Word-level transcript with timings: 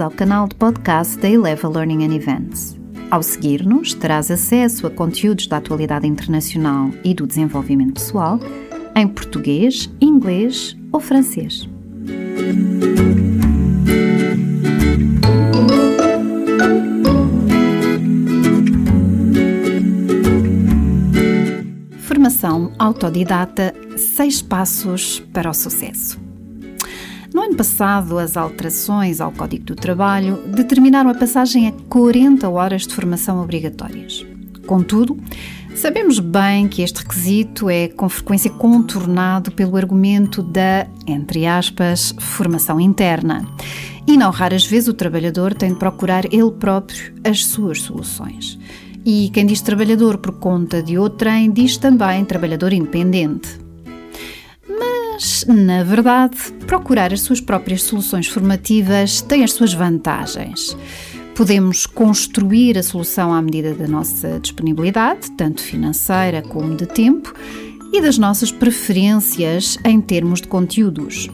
Ao 0.00 0.10
canal 0.10 0.48
de 0.48 0.54
podcast 0.54 1.18
da 1.18 1.28
Eleva 1.28 1.68
Learning 1.68 2.06
and 2.06 2.14
Events. 2.14 2.74
Ao 3.10 3.22
seguir-nos, 3.22 3.92
terás 3.92 4.30
acesso 4.30 4.86
a 4.86 4.90
conteúdos 4.90 5.46
da 5.46 5.58
atualidade 5.58 6.06
internacional 6.06 6.90
e 7.04 7.12
do 7.12 7.26
desenvolvimento 7.26 7.94
pessoal 7.94 8.40
em 8.96 9.06
português, 9.06 9.90
inglês 10.00 10.74
ou 10.90 11.00
francês. 11.00 11.68
Formação 21.98 22.72
autodidata: 22.78 23.74
6 23.98 24.40
passos 24.40 25.20
para 25.30 25.50
o 25.50 25.54
sucesso. 25.54 26.29
No 27.32 27.42
ano 27.42 27.56
passado, 27.56 28.18
as 28.18 28.36
alterações 28.36 29.20
ao 29.20 29.30
Código 29.30 29.64
do 29.64 29.76
Trabalho 29.76 30.36
determinaram 30.48 31.10
a 31.10 31.14
passagem 31.14 31.68
a 31.68 31.72
40 31.88 32.48
horas 32.48 32.86
de 32.86 32.94
formação 32.94 33.40
obrigatórias. 33.40 34.26
Contudo, 34.66 35.16
sabemos 35.76 36.18
bem 36.18 36.66
que 36.66 36.82
este 36.82 36.98
requisito 36.98 37.70
é 37.70 37.86
com 37.86 38.08
frequência 38.08 38.50
contornado 38.50 39.52
pelo 39.52 39.76
argumento 39.76 40.42
da, 40.42 40.88
entre 41.06 41.46
aspas, 41.46 42.12
formação 42.18 42.80
interna. 42.80 43.46
E 44.08 44.16
não 44.16 44.32
raras 44.32 44.66
vezes 44.66 44.88
o 44.88 44.94
trabalhador 44.94 45.54
tem 45.54 45.72
de 45.72 45.78
procurar 45.78 46.24
ele 46.32 46.50
próprio 46.50 47.14
as 47.22 47.44
suas 47.46 47.80
soluções. 47.82 48.58
E 49.06 49.30
quem 49.32 49.46
diz 49.46 49.60
trabalhador 49.60 50.18
por 50.18 50.32
conta 50.32 50.82
de 50.82 50.98
outrem 50.98 51.50
diz 51.50 51.76
também 51.76 52.24
trabalhador 52.24 52.72
independente. 52.72 53.69
Mas, 55.20 55.44
na 55.46 55.84
verdade, 55.84 56.38
procurar 56.66 57.12
as 57.12 57.20
suas 57.20 57.42
próprias 57.42 57.82
soluções 57.82 58.26
formativas 58.26 59.20
tem 59.20 59.44
as 59.44 59.52
suas 59.52 59.74
vantagens. 59.74 60.74
Podemos 61.34 61.84
construir 61.84 62.78
a 62.78 62.82
solução 62.82 63.30
à 63.30 63.42
medida 63.42 63.74
da 63.74 63.86
nossa 63.86 64.40
disponibilidade, 64.40 65.30
tanto 65.32 65.62
financeira 65.62 66.40
como 66.40 66.74
de 66.74 66.86
tempo, 66.86 67.34
e 67.92 68.00
das 68.00 68.16
nossas 68.16 68.50
preferências 68.50 69.76
em 69.84 70.00
termos 70.00 70.40
de 70.40 70.48
conteúdos. 70.48 71.28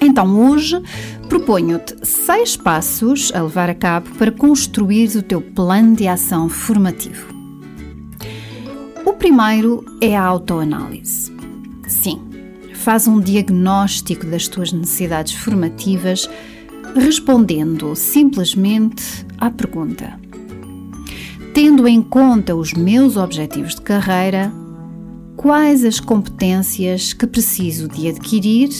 Então, 0.00 0.50
hoje 0.50 0.82
proponho-te 1.28 1.94
seis 2.06 2.56
passos 2.56 3.30
a 3.34 3.42
levar 3.42 3.68
a 3.68 3.74
cabo 3.74 4.08
para 4.16 4.32
construir 4.32 5.14
o 5.14 5.22
teu 5.22 5.42
plano 5.42 5.94
de 5.94 6.08
ação 6.08 6.48
formativo. 6.48 7.34
O 9.04 9.12
primeiro 9.12 9.84
é 10.00 10.16
a 10.16 10.22
autoanálise. 10.22 11.30
Sim, 11.86 12.31
faz 12.82 13.06
um 13.06 13.20
diagnóstico 13.20 14.26
das 14.26 14.48
tuas 14.48 14.72
necessidades 14.72 15.32
formativas, 15.34 16.28
respondendo 16.96 17.94
simplesmente 17.94 19.24
à 19.38 19.48
pergunta: 19.50 20.18
Tendo 21.54 21.86
em 21.86 22.02
conta 22.02 22.56
os 22.56 22.72
meus 22.72 23.16
objetivos 23.16 23.76
de 23.76 23.82
carreira, 23.82 24.52
quais 25.36 25.84
as 25.84 26.00
competências 26.00 27.12
que 27.12 27.24
preciso 27.24 27.86
de 27.86 28.08
adquirir, 28.08 28.70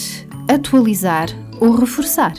atualizar 0.48 1.28
ou 1.60 1.76
reforçar? 1.76 2.34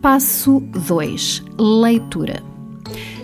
Passo 0.00 0.60
2: 0.86 1.42
Leitura. 1.58 2.57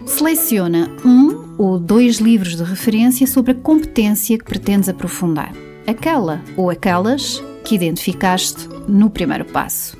Seleciona 0.06 0.90
um 1.04 1.54
ou 1.56 1.78
dois 1.78 2.16
livros 2.16 2.56
de 2.56 2.62
referência 2.62 3.26
sobre 3.26 3.52
a 3.52 3.54
competência 3.54 4.38
que 4.38 4.44
pretendes 4.44 4.88
aprofundar, 4.88 5.52
aquela 5.86 6.42
ou 6.56 6.70
aquelas 6.70 7.42
que 7.64 7.74
identificaste 7.74 8.68
no 8.86 9.08
primeiro 9.08 9.44
passo. 9.44 9.96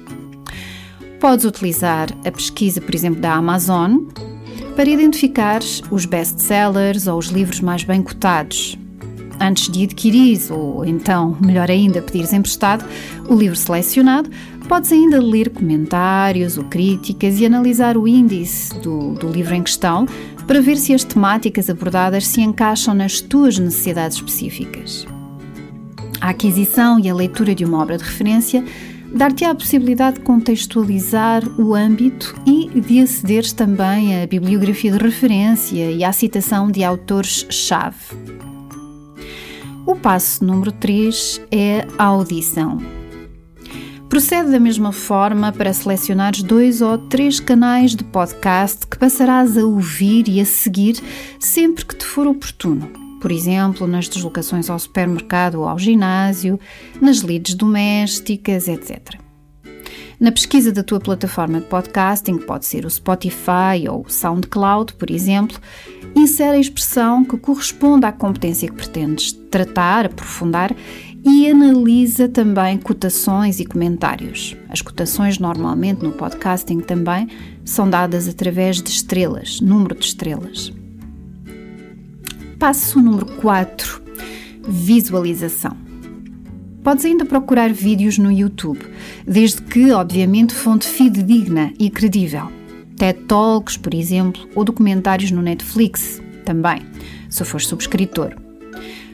Podes 1.19 1.45
utilizar 1.45 2.09
a 2.25 2.31
pesquisa, 2.31 2.81
por 2.81 2.95
exemplo, 2.95 3.21
da 3.21 3.35
Amazon 3.35 4.05
para 4.77 4.91
identificar 4.91 5.61
os 5.91 6.05
best-sellers 6.05 7.07
ou 7.07 7.19
os 7.19 7.29
livros 7.29 7.61
mais 7.61 7.83
bem 7.85 8.03
cotados. 8.03 8.77
Antes 9.41 9.69
de 9.69 9.85
adquirir, 9.85 10.41
ou 10.51 10.85
então, 10.85 11.37
melhor 11.41 11.71
ainda, 11.71 12.01
pedires 12.01 12.33
emprestado 12.33 12.85
o 13.29 13.35
livro 13.35 13.57
selecionado, 13.57 14.31
podes 14.69 14.93
ainda 14.93 15.21
ler 15.21 15.51
comentários 15.51 16.57
ou 16.57 16.65
críticas 16.65 17.39
e 17.39 17.47
analisar 17.47 17.97
o 17.97 18.09
índice 18.09 18.73
do, 18.81 19.15
do 19.15 19.29
livro 19.29 19.55
em 19.55 19.63
questão 19.63 20.07
para 20.47 20.61
ver 20.61 20.77
se 20.77 20.95
as 20.95 21.05
temáticas 21.05 21.69
abordadas 21.69 22.27
se 22.27 22.41
encaixam 22.41 22.95
nas 22.95 23.21
tuas 23.21 23.59
necessidades 23.59 24.17
específicas. 24.17 25.07
A 26.21 26.31
aquisição 26.31 26.99
e 26.99 27.09
a 27.09 27.15
leitura 27.15 27.55
de 27.55 27.65
uma 27.65 27.83
obra 27.83 27.99
de 27.99 28.05
referência 28.05 28.65
dar-te 29.15 29.45
a 29.45 29.55
possibilidade 29.55 30.19
de 30.19 30.25
contextualizar 30.25 31.45
o 31.61 31.75
âmbito 31.75 32.35
e 32.47 32.81
de 32.81 33.01
acederes 33.01 33.53
também 33.53 34.21
à 34.21 34.27
bibliografia 34.27 34.91
de 34.91 34.99
referência 34.99 35.91
e 35.91 36.03
à 36.03 36.13
citação 36.13 36.71
de 36.71 36.83
autores-chave. 36.83 38.54
O 39.87 39.95
passo 39.95 40.43
número 40.43 40.73
3 40.73 41.43
é 41.51 41.87
a 41.99 42.05
audição. 42.05 42.79
Procede 44.09 44.51
da 44.51 44.59
mesma 44.59 44.93
forma 44.93 45.53
para 45.53 45.75
selecionares 45.75 46.43
dois 46.43 46.81
ou 46.81 46.97
três 46.97 47.39
canais 47.39 47.95
de 47.95 48.03
podcast 48.03 48.87
que 48.87 48.97
passarás 48.97 49.59
a 49.59 49.65
ouvir 49.65 50.27
e 50.27 50.41
a 50.41 50.47
seguir 50.47 50.97
sempre 51.39 51.85
que 51.85 51.97
te 51.97 52.05
for 52.07 52.27
oportuno. 52.27 52.89
Por 53.21 53.31
exemplo, 53.31 53.87
nas 53.87 54.09
deslocações 54.09 54.71
ao 54.71 54.79
supermercado 54.79 55.57
ou 55.57 55.69
ao 55.69 55.79
ginásio, 55.79 56.59
nas 56.99 57.19
lides 57.19 57.55
domésticas, 57.55 58.69
etc. 58.69 59.24
Na 60.25 60.33
pesquisa 60.33 60.73
da 60.73 60.83
tua 60.83 60.99
plataforma 60.99 61.61
de 61.61 61.67
podcasting, 61.67 62.39
pode 62.39 62.65
ser 62.65 62.87
o 62.87 62.91
Spotify 62.91 63.87
ou 63.91 64.07
o 64.07 64.11
SoundCloud, 64.11 64.95
por 64.95 65.11
exemplo, 65.11 65.61
insere 66.17 66.57
a 66.57 66.61
expressão 66.61 67.23
que 67.23 67.37
corresponde 67.37 68.07
à 68.07 68.11
competência 68.11 68.71
que 68.71 68.75
pretendes 68.75 69.33
tratar, 69.51 70.07
aprofundar 70.07 70.75
e 71.23 71.47
analisa 71.51 72.27
também 72.27 72.79
cotações 72.79 73.61
e 73.61 73.67
comentários. 73.67 74.57
As 74.71 74.81
cotações, 74.81 75.39
normalmente 75.39 76.03
no 76.03 76.13
podcasting 76.13 76.81
também, 76.81 77.29
são 77.63 77.91
dadas 77.91 78.27
através 78.27 78.81
de 78.81 78.89
estrelas, 78.89 79.61
número 79.61 79.95
de 79.95 80.07
estrelas. 80.07 80.73
Passo 82.59 82.99
número 82.99 83.27
4: 83.27 84.01
visualização. 84.67 85.84
Podes 86.85 87.05
ainda 87.05 87.25
procurar 87.25 87.73
vídeos 87.73 88.19
no 88.19 88.31
YouTube, 88.31 88.81
desde 89.27 89.63
que, 89.63 89.91
obviamente, 89.91 90.55
fonte 90.55 90.87
fidedigna 90.87 91.73
e 91.79 91.91
credível. 91.91 92.53
TED 92.97 93.21
Talks, 93.27 93.77
por 93.77 93.95
exemplo, 93.95 94.47
ou 94.55 94.65
documentários 94.65 95.31
no 95.31 95.43
Netflix, 95.43 96.23
também, 96.45 96.83
se 97.29 97.45
fores 97.45 97.67
subscritor 97.67 98.37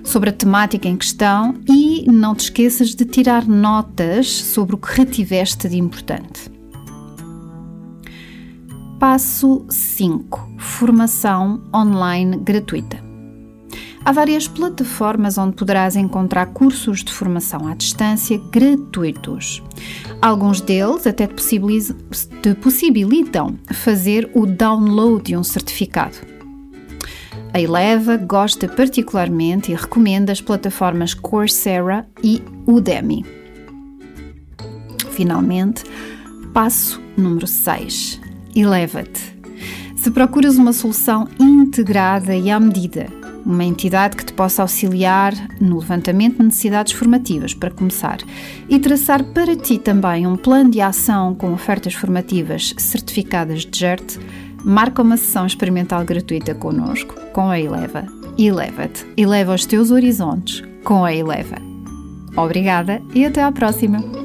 sobre 0.03 0.31
a 0.31 0.33
temática 0.33 0.89
em 0.89 0.97
questão 0.97 1.55
e 1.69 2.11
não 2.11 2.35
te 2.35 2.41
esqueças 2.41 2.95
de 2.95 3.05
tirar 3.05 3.47
notas 3.47 4.29
sobre 4.29 4.75
o 4.75 4.79
que 4.79 4.93
retiveste 4.97 5.69
de 5.69 5.79
importante. 5.79 6.51
Passo 8.99 9.65
5: 9.69 10.55
Formação 10.59 11.63
online 11.75 12.37
gratuita. 12.39 13.10
Há 14.03 14.13
várias 14.13 14.49
plataformas 14.49 15.37
onde 15.37 15.57
poderás 15.57 15.95
encontrar 15.95 16.47
cursos 16.47 17.05
de 17.05 17.13
formação 17.13 17.69
à 17.69 17.75
distância 17.75 18.41
gratuitos. 18.51 19.63
Alguns 20.23 20.61
deles 20.61 21.07
até 21.07 21.27
te 21.27 22.55
possibilitam 22.55 23.59
fazer 23.73 24.31
o 24.35 24.47
download 24.47 25.25
de 25.25 25.37
um 25.37 25.45
certificado. 25.45 26.17
A 27.53 27.61
Eleva 27.61 28.17
gosta 28.17 28.69
particularmente 28.69 29.71
e 29.71 29.75
recomenda 29.75 30.33
as 30.33 30.41
plataformas 30.41 31.13
Coursera 31.13 32.07
e 32.23 32.43
Udemy. 32.67 33.25
Finalmente, 35.11 35.85
passo 36.55 37.01
número 37.17 37.47
6. 37.47 38.21
Eleva-te. 38.57 39.39
Se 39.97 40.11
procuras 40.11 40.57
uma 40.57 40.73
solução 40.73 41.29
integrada 41.39 42.35
e 42.35 42.51
à 42.51 42.59
medida, 42.59 43.09
uma 43.45 43.65
entidade 43.65 44.17
que 44.17 44.25
te 44.25 44.33
possa 44.33 44.63
auxiliar 44.63 45.33
no 45.61 45.79
levantamento 45.79 46.39
de 46.39 46.45
necessidades 46.45 46.93
formativas, 46.93 47.55
para 47.55 47.71
começar, 47.71 48.19
e 48.69 48.79
traçar 48.79 49.25
para 49.25 49.57
ti 49.57 49.79
também 49.79 50.27
um 50.27 50.37
plano 50.37 50.71
de 50.71 50.81
ação 50.81 51.35
com 51.35 51.53
ofertas 51.53 51.95
formativas 51.95 52.75
certificadas 52.77 53.65
de 53.65 53.79
GERT, 53.79 54.19
Marca 54.65 55.03
uma 55.03 55.17
sessão 55.17 55.47
experimental 55.47 56.05
gratuita 56.05 56.55
connosco, 56.55 57.15
com 57.33 57.49
a 57.49 57.59
Eleva. 57.59 58.05
Eleva-te. 58.39 59.07
Eleva 59.17 59.55
os 59.55 59.65
teus 59.65 59.91
horizontes 59.91 60.63
com 60.85 61.05
a 61.05 61.15
Eleva. 61.15 61.57
Obrigada 62.37 63.03
e 63.15 63.25
até 63.25 63.43
à 63.43 63.51
próxima! 63.51 64.20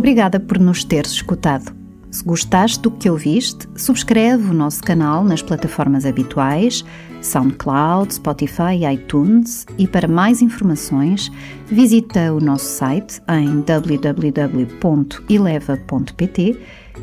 Obrigada 0.00 0.40
por 0.40 0.58
nos 0.58 0.82
teres 0.82 1.12
escutado. 1.12 1.76
Se 2.10 2.24
gostaste 2.24 2.80
do 2.80 2.90
que 2.90 3.10
ouviste, 3.10 3.68
subscreve 3.76 4.48
o 4.48 4.54
nosso 4.54 4.82
canal 4.82 5.22
nas 5.22 5.42
plataformas 5.42 6.06
habituais 6.06 6.82
SoundCloud, 7.20 8.14
Spotify 8.14 8.78
e 8.80 8.90
iTunes 8.94 9.66
e 9.76 9.86
para 9.86 10.08
mais 10.08 10.40
informações 10.40 11.30
visita 11.66 12.32
o 12.32 12.40
nosso 12.40 12.64
site 12.64 13.20
em 13.28 13.60
www.ileva.pt 13.60 14.80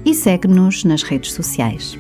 e 0.04 0.16
segue-nos 0.16 0.84
nas 0.84 1.04
redes 1.04 1.34
sociais. 1.34 2.00